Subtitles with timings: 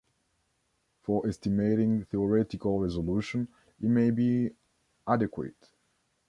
[1.03, 4.49] For estimating theoretical resolution, it may be
[5.07, 5.73] adequate.